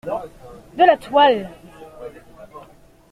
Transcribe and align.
De 0.77 0.83
la 0.87 0.97
toile! 0.97 1.47